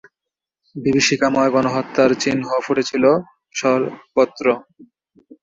[0.75, 3.03] বিভীষিকাময় গণহত্যার চিহ্ন ফুটে ছিল
[3.55, 4.45] সর্বত্র।